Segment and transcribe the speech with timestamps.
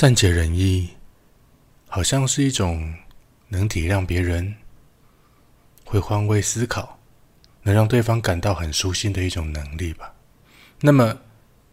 [0.00, 0.90] 善解人意，
[1.88, 2.94] 好像是一种
[3.48, 4.54] 能体谅别人、
[5.84, 7.00] 会换位思考、
[7.64, 10.14] 能让对方感到很舒心的一种能力吧。
[10.78, 11.18] 那么，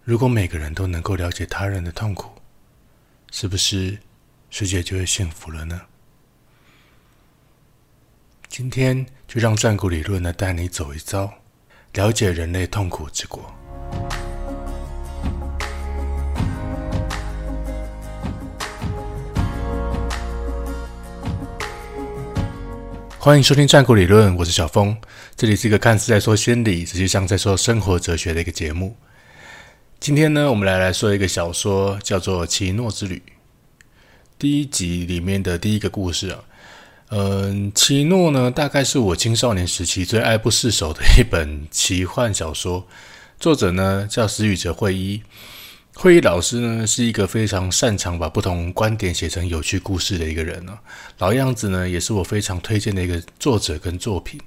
[0.04, 2.32] 如果每个人都能够了解他人的痛苦，
[3.30, 3.96] 是不是
[4.50, 5.80] 世界就会幸福了呢？
[8.48, 11.32] 今天就让战骨理论呢带你走一遭，
[11.94, 13.54] 了解人类痛苦之国。
[23.26, 24.96] 欢迎收听战国理论，我是小峰。
[25.36, 28.96] 这里是一个看似在说心理，实际上在说生活哲学的一个节目。
[30.00, 33.24] 今天呢，我们来来说一个小说，叫做《奇诺之旅》。
[34.38, 36.44] 第一集里面的第一个故事啊，
[37.10, 42.86] 嗯，奇诺呢，大概是我青少年时期最爱不释手的一本奇幻小说。
[43.40, 45.20] 作者呢叫石宇哲会一。
[45.98, 50.78] 会议老师呢是一个非常擅长把不同观点写成有趣故事的一个人呢。
[51.20, 54.38] 老样子呢也是我非常推荐的一个作者跟作品。《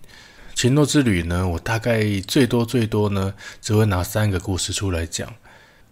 [0.54, 3.32] 奇诺之旅》呢，我大概最多最多呢
[3.62, 5.32] 只会拿三个故事出来讲，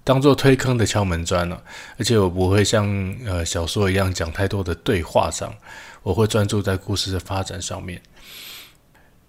[0.05, 1.63] 当做推坑的敲门砖了。
[1.99, 5.55] 而且我不会像呃小说一样讲太多的对话上，
[6.03, 8.01] 我会专注在故事的发展上面。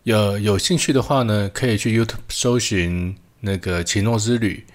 [0.04, 4.66] 有有兴趣的话呢，可以去 YouTube 搜寻那个《奇诺之旅》。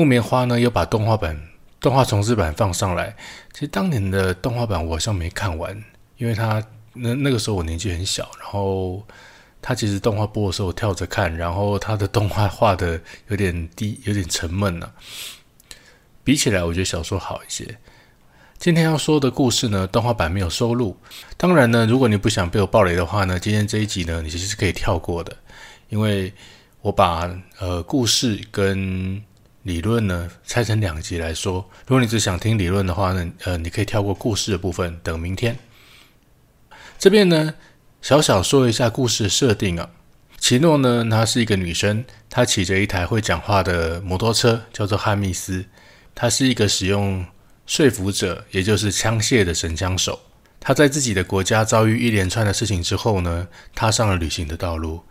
[0.00, 1.38] 木棉花呢，又把动画版、
[1.78, 3.14] 动画重制版放上来。
[3.52, 5.76] 其实当年的动画版我好像没看完，
[6.16, 9.06] 因为它那那个时候我年纪很小，然后
[9.60, 12.98] 它其实动画播的时候我跳着看，然后它的动画画的
[13.28, 14.90] 有点低，有点沉闷了。
[16.24, 17.76] 比起来，我觉得小说好一些。
[18.56, 20.96] 今天要说的故事呢，动画版没有收录。
[21.36, 25.36] 当然呢，如果你不想被我暴雷的话呢，今天这一集呢，你其实是可以跳过的，
[25.90, 26.32] 因为
[26.80, 29.22] 我把呃故事跟
[29.62, 31.68] 理论呢，拆成两集来说。
[31.86, 35.58] 如果你只想听理论的话呢，呃，你可以跳过故事的部分，等明天。
[36.98, 37.54] 这边呢，
[38.00, 39.90] 小小说一下故事设定啊。
[40.38, 45.66] 奇诺呢，她是一个女生，她骑着一台会讲话的摩托车，叫做汉密斯。
[46.14, 47.26] 她是一个使用
[47.66, 50.18] 说服者，也就是枪械的神枪手。
[50.58, 55.02] 她在自己的国家遭遇一连串的事情之后呢，踏上了旅行的道路。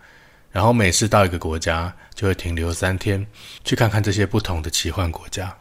[0.51, 3.25] 然后每次到一个国家，就会停留三天，
[3.63, 5.57] 去看看这些不同的奇幻国家。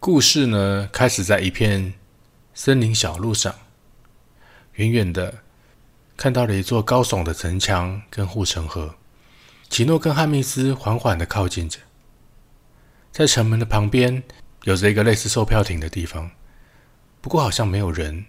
[0.00, 1.92] 故事呢，开始在一片
[2.54, 3.54] 森林小路上，
[4.74, 5.42] 远远的
[6.16, 8.94] 看到了一座高耸的城墙跟护城河。
[9.68, 11.78] 奇诺跟汉密斯缓缓的靠近着，
[13.12, 14.22] 在城门的旁边
[14.62, 16.30] 有着一个类似售票亭的地方，
[17.20, 18.24] 不过好像没有人。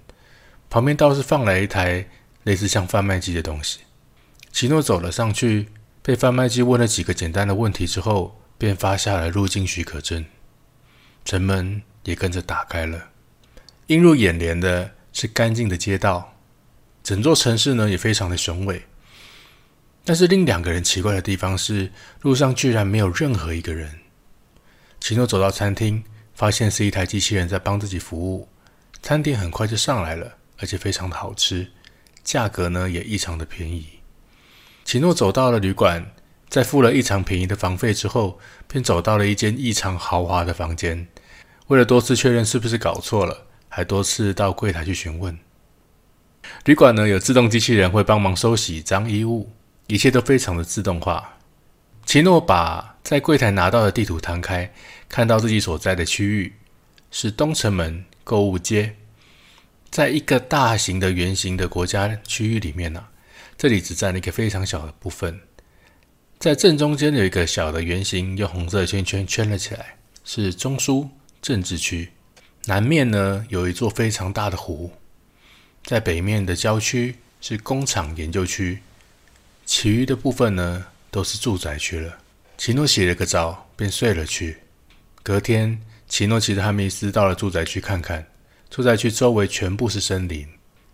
[0.70, 2.06] 旁边倒是放了一台
[2.44, 3.80] 类似像贩卖机的东西。
[4.52, 5.70] 奇诺走了上去，
[6.02, 10.26] 被贩卖机问了几个简单的问题之后，便发下了入境许可证。
[11.24, 13.10] 城门也跟着打开了。
[13.88, 16.36] 映入眼帘的是干净的街道，
[17.04, 18.84] 整座城市呢也非常的雄伟。
[20.04, 24.00] 但是令两个人奇怪的地方是，路上居然没有任何一个人。
[25.00, 28.50] 奇诺走到餐厅，发现是一台机器人在帮自己服务。
[29.02, 31.72] 餐点很快就上来了，而且非常的好吃，
[32.24, 33.99] 价格呢也异常的便宜。
[34.90, 36.04] 奇诺走到了旅馆，
[36.50, 41.08] 在付了异常便宜的房费之后，便走到了一间异常豪华的房间。
[41.68, 45.38] 为了多次确认是不是搞错了，还多次到柜台去询问。
[46.66, 49.52] 旅馆呢有自动机器人会帮忙收洗脏衣物，
[49.86, 51.38] 一切都非常的自动化。
[52.04, 54.74] 奇诺把在柜台拿到的地图摊开，
[55.08, 56.56] 看到自己所在的区域
[57.12, 58.96] 是东城门购物街，
[59.92, 63.06] 在一个大型的圆形的国家区域里面呢。
[63.58, 65.40] 这里只占了一个非常小的部分，
[66.40, 71.10] 在正中间有一个小的圆形，用红色圈圈圈了起来，是中枢
[71.42, 72.12] 政治区。
[72.66, 74.92] 南面呢有一座非常大的湖，
[75.84, 78.80] 在北面的郊区是工厂研究区，
[79.66, 82.18] 其余的部分呢都是住宅区了。
[82.58, 84.58] 奇诺洗了个澡，便睡了去。
[85.24, 88.28] 隔天，奇诺骑着哈密斯到了住宅区看看，
[88.70, 90.48] 住宅区周围全部是森林，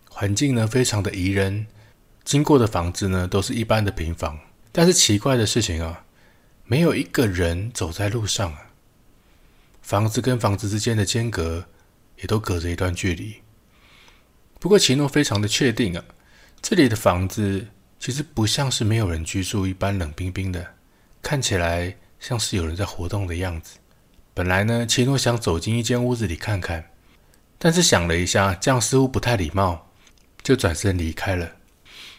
[0.08, 1.66] 环境呢非常的宜人。
[2.26, 4.36] 经过的房子呢，都是一般的平房，
[4.72, 6.04] 但是奇怪的事情啊，
[6.64, 8.72] 没有一个人走在路上啊。
[9.80, 11.64] 房子跟房子之间的间隔
[12.16, 13.36] 也都隔着一段距离。
[14.58, 16.04] 不过奇诺非常的确定啊，
[16.60, 17.68] 这里的房子
[18.00, 20.74] 其实不像是没有人居住一般冷冰冰的，
[21.22, 23.78] 看起来像是有人在活动的样子。
[24.34, 26.90] 本来呢，奇诺想走进一间屋子里看看，
[27.56, 29.92] 但是想了一下，这样似乎不太礼貌，
[30.42, 31.52] 就转身离开了。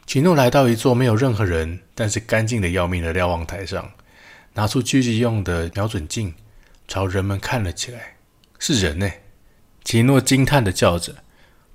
[0.07, 3.91] 奇诺来到一座没有任何人，但是干净的要命的瞭望台上，
[4.53, 6.33] 拿出狙击用的瞄准镜，
[6.87, 8.15] 朝人们看了起来。
[8.57, 9.11] 是人呢，
[9.83, 11.13] 奇诺惊叹的叫着。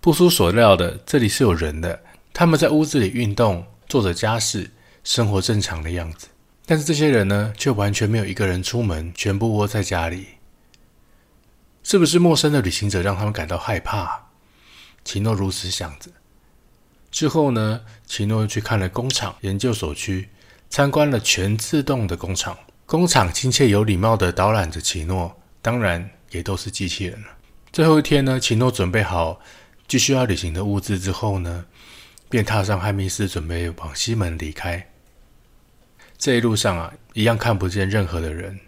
[0.00, 2.02] 不出所料的，这里是有人的，
[2.32, 4.70] 他们在屋子里运动，做着家事，
[5.04, 6.26] 生活正常的样子。
[6.64, 10.26] 但是这些人呢，却完全没有一个人出门，全部窝在家里。
[11.82, 14.28] 是不是陌生的旅行者让他们感到害怕？
[15.04, 16.10] 奇诺如此想着。
[17.12, 20.30] 之后呢，奇诺又去看了工厂、研究所区，
[20.70, 22.58] 参观了全自动的工厂。
[22.86, 27.28] 工厂亲切有礼貌地导览着奇诺，当然也都是机器人了。
[27.70, 29.38] 最后一天呢，奇诺准备好
[29.86, 31.66] 继续要旅行的物资之后呢，
[32.30, 34.88] 便踏上汉密斯，准备往西门离开。
[36.16, 38.58] 这一路上啊，一样看不见任何的人。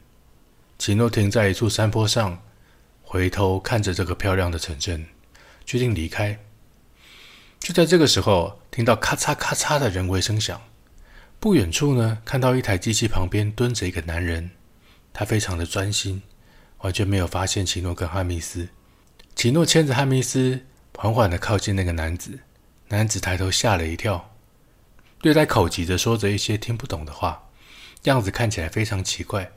[0.79, 2.43] 奇诺停在一处山坡上，
[3.03, 5.07] 回头看着这个漂亮的城镇，
[5.65, 6.39] 决定离开。
[7.65, 10.61] 就在这个时候，听到咔嚓咔嚓的人为声响。
[11.41, 14.51] 不远处呢，看到一台机器旁边蹲着一个男人，
[15.15, 16.23] 他非常的专心，
[16.81, 18.69] 完全没有发现奇诺跟汉密斯。
[19.35, 20.61] 奇诺牵着汉密斯，
[20.95, 22.39] 缓缓的靠近那个男子。
[22.89, 24.35] 男子抬头吓了一跳，
[25.23, 27.49] 略带口急的说着一些听不懂的话，
[28.03, 29.51] 样子看起来非常奇怪。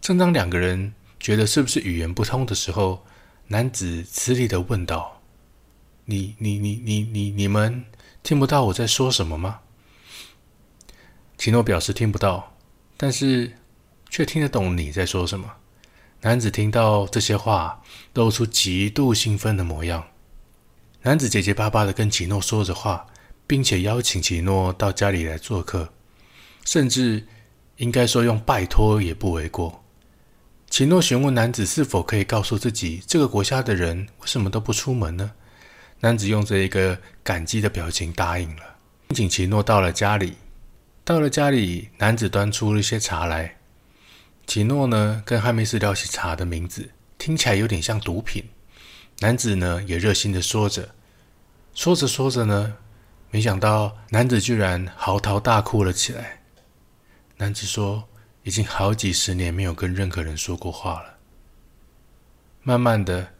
[0.00, 3.06] 正当两个人觉得是不是语言不通的时候，
[3.46, 5.19] 男子吃力的问道
[6.10, 7.84] ：“你、你、你、你、你、你们
[8.22, 9.60] 听不到我在说什么吗？”
[11.38, 12.54] 奇诺表示听不到，
[12.96, 13.52] 但是
[14.10, 15.50] 却听得懂你在说什么。
[16.22, 17.80] 男子听到这些话，
[18.12, 20.06] 露出极度兴奋的模样。
[21.02, 23.06] 男子结结巴巴的跟奇诺说着话，
[23.46, 25.90] 并且邀请奇诺到家里来做客，
[26.66, 27.26] 甚至
[27.78, 29.82] 应该说用拜托也不为过。
[30.68, 35.32] 奇诺询问男子是否可以告诉自己，这个国家的人为什么都不出门呢？
[36.00, 38.62] 男子用着一个感激的表情答应了，
[39.08, 40.36] 并请奇诺到了家里。
[41.04, 43.56] 到了家里，男子端出了一些茶来。
[44.46, 48.44] 奇诺呢，跟汉密斯聊起茶的名字，听起来有点像毒品。
[49.20, 50.94] 男子呢，也热心的说着，
[51.74, 52.76] 说着说着呢，
[53.30, 56.40] 没想到男子居然嚎啕大哭了起来。
[57.36, 58.08] 男子说，
[58.42, 61.14] 已经好几十年没有跟任何人说过话了。
[62.62, 63.32] 慢慢的，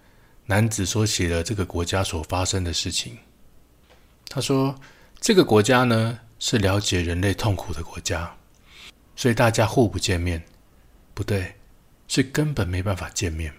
[0.50, 3.16] 男子说起了这个国家所发生的事情。
[4.28, 4.74] 他说，
[5.20, 6.18] 这个国家呢。
[6.42, 8.34] 是了解人类痛苦的国家，
[9.14, 10.42] 所以大家互不见面，
[11.12, 11.52] 不对，
[12.08, 13.52] 是根本没办法见面。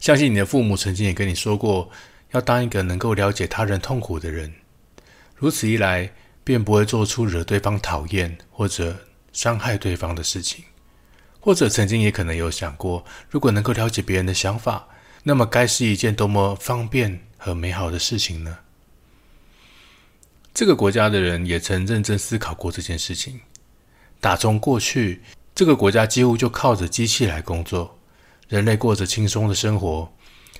[0.00, 1.90] 相信你的父母曾经也跟你说过，
[2.30, 4.50] 要当一个能够了解他人痛苦的人，
[5.36, 6.10] 如此一来，
[6.42, 8.96] 便不会做出惹对方讨厌或者
[9.34, 10.64] 伤害对方的事情。
[11.38, 14.88] 或者曾经也可能有想过，如果能够了解别人的想法，
[15.26, 18.58] 那么该是一件多么方便和美好的事情呢？
[20.52, 23.40] 这个国家的人也曾认真思考过这件事情。
[24.20, 25.22] 打从过去，
[25.54, 27.98] 这个国家几乎就靠着机器来工作，
[28.48, 30.12] 人类过着轻松的生活，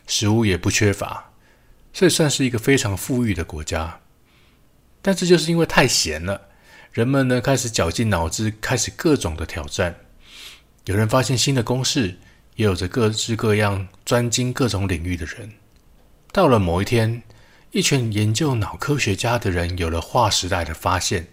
[0.06, 1.32] 食物也不缺乏，
[1.92, 4.00] 所以算是一个非常富裕的国家。
[5.02, 6.48] 但这就是因为太闲了，
[6.90, 9.94] 人们呢开始绞尽脑汁，开始各种的挑战。
[10.86, 12.18] 有人发现新的公式，
[12.56, 15.52] 也有着各式各样专精各种领域的人。
[16.32, 17.22] 到了某一天。
[17.74, 21.26] 一群研究脑科学家的人有了划时代的发现。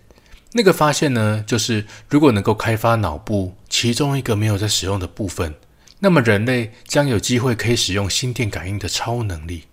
[0.53, 5.53] 那个发现呢，就是如果能够开发脑部其中一个没有在使用的部分，
[5.99, 9.65] 那么人类将有机会可以使用心电感应的超能力。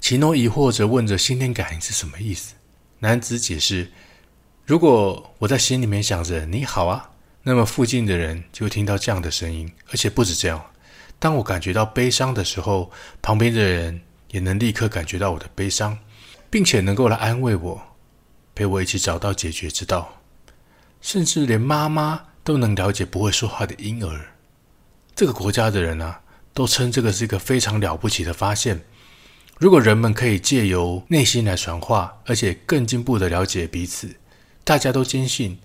[0.00, 2.54] 奇诺疑惑着问着：“心电感应是什么意思？”
[2.98, 3.92] 男子解释
[4.66, 7.10] ：“如果我在心里面想着你好啊，
[7.44, 9.72] 那么附近的人就听到这样的声音。
[9.90, 10.64] 而且不止这样，
[11.20, 12.90] 当我感觉到悲伤的时候，
[13.22, 14.00] 旁边的人。”
[14.34, 15.96] 也能立刻感觉到我的悲伤，
[16.50, 17.80] 并且能够来安慰我，
[18.52, 20.20] 陪我一起找到解决之道。
[21.00, 24.34] 甚至连妈妈都能了解不会说话的婴儿。
[25.14, 26.20] 这个国家的人啊，
[26.52, 28.82] 都称这个是一个非常了不起的发现。
[29.56, 34.16] 如果人们可以借由内心来传话，而且更进步的了解彼此，
[34.64, 35.60] 大家都坚信，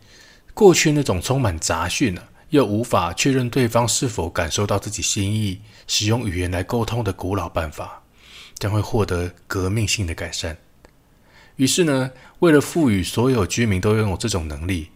[0.59, 8.03] 过去那种充满杂讯啊，又无法确认对方是否感受到自己心意，使用语言来沟通的古老办法。
[8.55, 10.57] 将会获得革命性的改善。
[11.55, 14.89] 于是呢，为了赋予所有居民都拥有这种能力，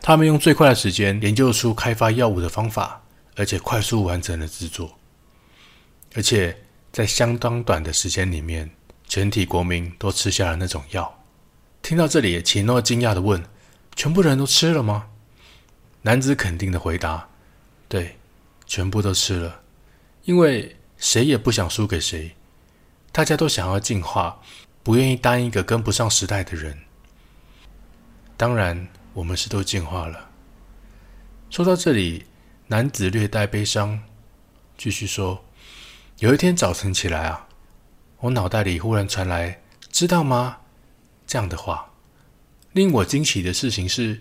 [0.00, 3.02] 他们用最快的时间研究出开发药物的方法，
[3.34, 4.96] 而且快速完成了制作。
[6.14, 6.56] 而且
[6.92, 8.70] 在相当短的时间里面，
[9.08, 11.12] 全体国民都吃下了那种药。
[11.82, 13.42] 听到这里，奇诺惊讶的问
[13.98, 15.08] ：“全部人都吃了吗？”
[16.02, 17.28] 男子肯定的回答
[17.90, 18.16] ：“对，
[18.64, 19.60] 全部都吃了，
[20.22, 22.32] 因为谁也不想输给谁。”
[23.10, 24.40] 大家都想要进化，
[24.84, 26.78] 不愿意当一个跟不上时代的人。
[28.36, 30.30] 当然，我们是都进化了。
[31.50, 32.24] 说到这里，
[32.68, 34.00] 男子略带悲伤，
[34.76, 35.44] 继续说
[36.20, 37.48] ：“有一天早晨起来啊，
[38.20, 40.58] 我脑袋里忽然传来“知道吗”
[41.26, 41.87] 这样的话。
[42.72, 44.20] 令我惊奇的事情是，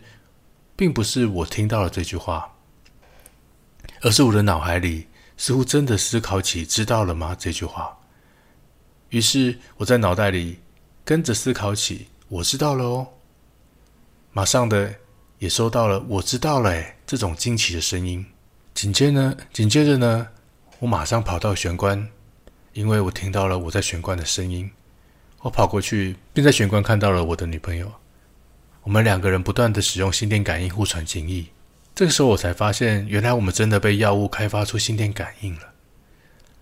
[0.76, 2.56] 并不是我听到了这句话，
[4.02, 7.98] 而是我的脑海里似乎真的思考起“知道了吗”这句话。
[9.10, 10.60] 于是我在脑袋里
[11.06, 13.08] 跟着思考起“我知道了哦”，
[14.32, 14.94] 马上的
[15.40, 18.26] 也收到了“我知道了”哎这种惊奇的声音。
[18.74, 20.28] 紧接着，紧接着呢，
[20.80, 22.08] 我马上跑到玄关，
[22.74, 24.70] 因为我听到了我在玄关的声音。
[25.40, 27.92] 我跑过去，并在玄关看到了我的女朋友。
[28.88, 31.48] 我们两个人不断的使用心电感应互传情意。
[31.94, 35.74] 这个时候，我才发现，原来我们真的被药物开发出心电感应了。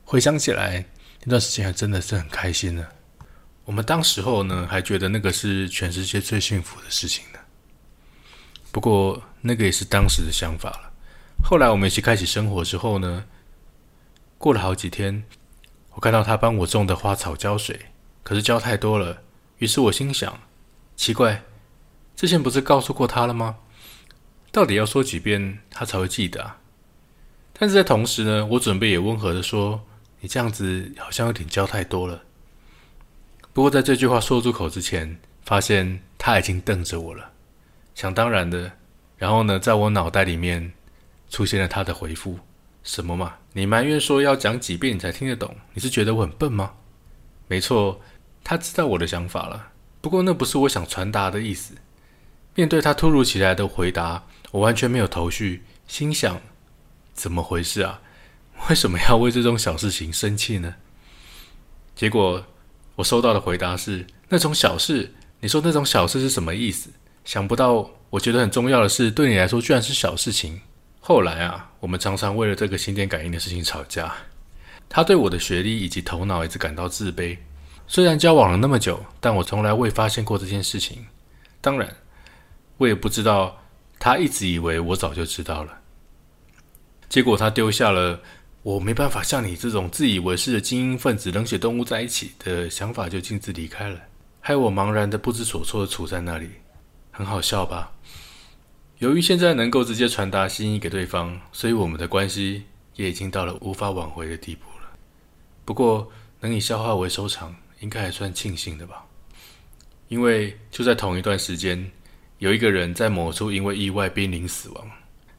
[0.04, 0.84] 回想起来，
[1.24, 2.84] 那段时间还真的是很开心呢。
[3.64, 7.38] 我们当时候呢，还觉得那个是全世界最幸福的事情呢。
[8.72, 10.92] 不过，那个也是当时的想法了。
[11.44, 13.24] 后来我们一起开始生活之后呢，
[14.40, 15.24] 过了好几天，
[15.92, 17.80] 我看到他帮我种的花草浇水，
[18.24, 19.22] 可是浇太多了。
[19.60, 20.40] 于是我心想，
[20.96, 21.44] 奇怪，
[22.16, 23.58] 之前不是告诉过他了吗？
[24.52, 26.58] 到底要说几遍他才会记得啊？
[27.52, 29.86] 但是在同时呢，我准备也温和的说
[30.22, 32.22] ：“你这样子好像有点教太多了。”
[33.54, 37.32] 不过在这句话说出口之前，发现他已经瞪着我了。
[37.94, 38.72] 想当然的，
[39.18, 40.74] 然后呢，在我脑袋里面
[41.30, 42.40] 出现了他的回复
[42.84, 43.36] ：“什么嘛？
[43.54, 45.56] 你埋怨说要讲几遍你才听得懂？
[45.74, 46.74] 你是觉得我很笨吗？”
[47.48, 48.02] 没错，
[48.44, 49.72] 他知道我的想法了。
[50.02, 51.76] 不过那不是我想传达的意思。
[52.56, 56.42] 面对他突如其来的回答，我完全没有头绪，心想：
[57.14, 58.02] 怎么回事啊？
[58.70, 60.74] 为什么要为这种小事情生气呢？
[61.94, 62.46] 结果
[62.96, 66.90] 我收到的回答是：那种小事，你说那种小事是什么意思？
[67.26, 70.62] 想不到，我觉得很重要的事，对你来说居然是小事情。
[71.02, 74.16] 后来啊，我们常常为了这个心电感应的事情吵架。
[74.88, 77.38] 他对我的学历以及头脑一直感到自卑。
[77.88, 81.06] 虽然交往了那么久，但我从来未发现过这件事情。
[81.60, 81.94] 当然，
[82.78, 83.62] 我也不知道
[84.00, 85.82] 他一直以为我早就知道了。
[87.08, 88.20] 结果他丢下了
[88.64, 94.00] 我没办法像你这种自以为是的精英分子、冷血动物在一起的想法，就径自离开了，
[94.42, 96.50] 害我茫然的不知所措的处在那里。
[97.12, 97.92] 很好笑吧？
[98.98, 102.64] 由于现在能够直接传达心意给对方，所以我们的关系
[102.96, 104.90] 也已经到了无法挽回的地步了。
[105.64, 109.06] 不过能以消化为收场，应该还算庆幸的吧？
[110.08, 111.92] 因为就在同一段时间，
[112.40, 114.92] 有一个人在某处因为意外濒临死亡。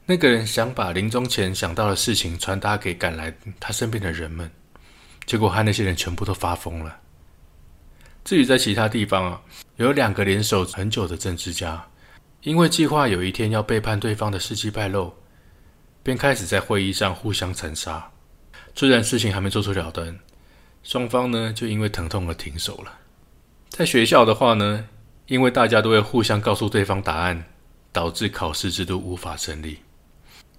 [0.05, 4.49] 那个人想把临终前想到的事情传达给赶来他身边的人们，
[5.25, 6.97] 结果和那些人全部都发疯了。
[8.23, 9.41] 至于在其他地方啊，
[9.75, 11.85] 有两个联手很久的政治家，
[12.41, 15.13] 因为计划有一天要背叛对方的事迹败露，
[16.03, 18.09] 便开始在会议上互相残杀。
[18.75, 20.17] 虽然事情还没做出了断，
[20.83, 22.97] 双方呢就因为疼痛而停手了。
[23.69, 24.87] 在学校的话呢，
[25.27, 27.43] 因为大家都会互相告诉对方答案，
[27.91, 29.79] 导致考试制度无法成立。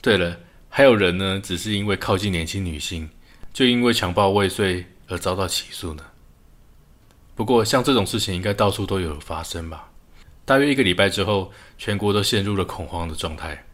[0.01, 3.09] 对了，还有人呢，只是因为靠近年轻女性，
[3.53, 6.05] 就因为强暴未遂而遭到起诉呢。
[7.35, 9.91] 不过，像这种事情应该到处都有发生吧？
[10.45, 13.65] 大约一个礼拜之后，全国都陷入了恐慌的状态。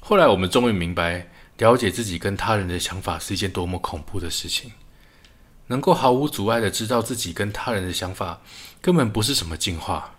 [0.00, 1.28] 后来，我们终于明白，
[1.58, 4.70] 了解自己跟他人的想法是一件多么恐怖的事情。
[5.70, 8.42] 能够毫无阻碍的知道自己跟他人的想法，
[8.80, 10.16] 根本不是什么进化。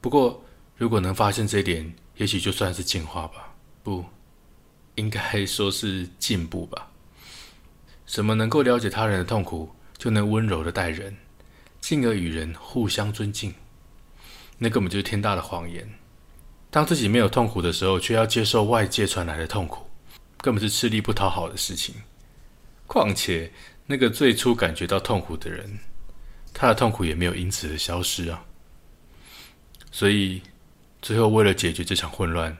[0.00, 0.42] 不过，
[0.78, 3.54] 如果能发现这一点，也许就算是进化吧。
[3.82, 4.02] 不，
[4.94, 6.90] 应该说是进步吧。
[8.06, 9.70] 什么能够了解他人的痛苦？
[9.98, 11.14] 就能温柔的待人，
[11.82, 13.54] 进而与人互相尊敬，
[14.56, 15.86] 那根本就是天大的谎言。
[16.70, 19.86] 当自己没有痛苦的时候，却要接受外界传来的痛苦，
[20.38, 21.94] 根本是吃力不讨好的事情。
[22.86, 23.50] 况且，
[23.86, 25.78] 那个最初感觉到痛苦的人，
[26.52, 28.44] 他的痛苦也没有因此的消失啊。
[29.90, 30.42] 所以，
[31.02, 32.56] 最后为了解决这场混乱，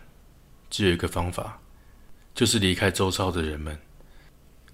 [0.71, 1.61] 只有一个方法，
[2.35, 3.79] 就是离开周遭的人们，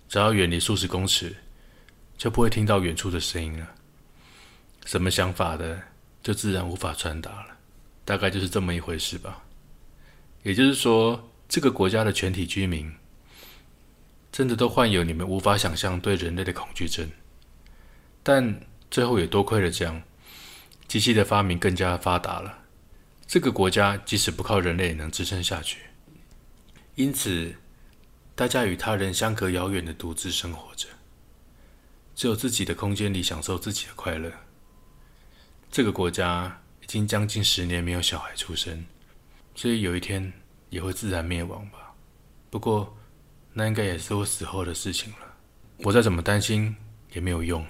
[0.08, 1.34] 只要远离数十公尺。
[2.20, 3.66] 就不会听到远处的声音了。
[4.84, 5.80] 什么想法的，
[6.22, 7.56] 就自然无法传达了。
[8.04, 9.42] 大概就是这么一回事吧。
[10.42, 12.92] 也就是说，这个国家的全体居民，
[14.30, 17.10] 真的都患有你们无法想象对人类的恐惧症。
[18.22, 18.60] 但
[18.90, 20.02] 最后也多亏了这样，
[20.86, 22.58] 机器的发明更加发达了。
[23.26, 25.78] 这个国家即使不靠人类也能支撑下去。
[26.96, 27.54] 因此，
[28.34, 30.88] 大家与他人相隔遥远的独自生活着。
[32.14, 34.30] 只有自己的空间里享受自己的快乐。
[35.70, 38.84] 这个国家已经将近十年没有小孩出生，
[39.54, 40.32] 所以有一天
[40.68, 41.94] 也会自然灭亡吧。
[42.50, 42.94] 不过，
[43.60, 45.18] 那应该也是我死后的事情了。
[45.80, 46.74] 我再怎么担心，
[47.12, 47.62] 也没有用。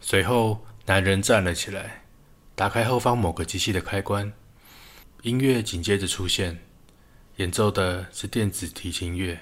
[0.00, 2.02] 随后，男人站了起来，
[2.56, 4.32] 打开后方某个机器的开关，
[5.22, 6.58] 音乐紧接着出现，
[7.36, 9.38] 演奏的是电子提琴乐，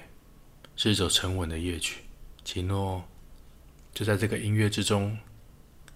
[0.75, 2.01] 是一首沉稳的乐曲。
[2.45, 3.03] 奇诺
[3.95, 5.17] 就在这个音乐之中，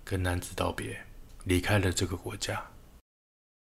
[0.03, 0.99] 跟男子道别，
[1.43, 2.59] 离开了这个国家。